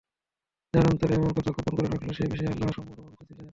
তারা 0.73 0.87
অন্তরে 0.91 1.13
এমন 1.15 1.31
কথা 1.37 1.51
গোপন 1.55 1.73
করে 1.77 1.87
রাখল, 1.87 2.09
যে 2.17 2.23
বিষয়ে 2.31 2.51
আল্লাহ 2.53 2.69
সম্যক 2.75 2.97
অবগত 3.01 3.19
ছিলেন। 3.29 3.47